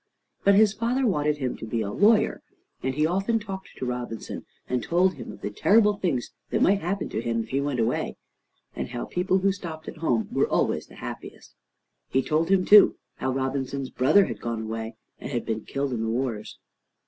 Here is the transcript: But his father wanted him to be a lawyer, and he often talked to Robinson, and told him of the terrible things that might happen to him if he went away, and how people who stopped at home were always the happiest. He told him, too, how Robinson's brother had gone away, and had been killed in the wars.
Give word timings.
But 0.43 0.55
his 0.55 0.73
father 0.73 1.05
wanted 1.05 1.37
him 1.37 1.55
to 1.57 1.65
be 1.67 1.81
a 1.81 1.91
lawyer, 1.91 2.41
and 2.81 2.95
he 2.95 3.05
often 3.05 3.37
talked 3.39 3.77
to 3.77 3.85
Robinson, 3.85 4.47
and 4.67 4.81
told 4.83 5.13
him 5.13 5.31
of 5.31 5.41
the 5.41 5.51
terrible 5.51 5.95
things 5.97 6.31
that 6.49 6.63
might 6.63 6.81
happen 6.81 7.07
to 7.09 7.21
him 7.21 7.43
if 7.43 7.49
he 7.49 7.61
went 7.61 7.79
away, 7.79 8.17
and 8.75 8.89
how 8.89 9.05
people 9.05 9.37
who 9.37 9.51
stopped 9.51 9.87
at 9.87 9.97
home 9.97 10.27
were 10.31 10.47
always 10.47 10.87
the 10.87 10.95
happiest. 10.95 11.53
He 12.09 12.23
told 12.23 12.49
him, 12.49 12.65
too, 12.65 12.95
how 13.17 13.31
Robinson's 13.31 13.91
brother 13.91 14.25
had 14.25 14.41
gone 14.41 14.63
away, 14.63 14.95
and 15.19 15.31
had 15.31 15.45
been 15.45 15.65
killed 15.65 15.93
in 15.93 16.01
the 16.01 16.09
wars. 16.09 16.57